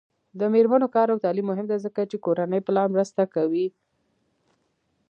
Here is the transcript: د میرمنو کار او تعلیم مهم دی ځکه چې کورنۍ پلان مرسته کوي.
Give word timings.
د 0.39 0.41
میرمنو 0.53 0.87
کار 0.95 1.07
او 1.13 1.17
تعلیم 1.25 1.45
مهم 1.51 1.65
دی 1.71 1.77
ځکه 1.85 2.01
چې 2.09 2.17
کورنۍ 2.25 2.59
پلان 2.67 2.87
مرسته 2.95 3.23
کوي. 3.35 3.67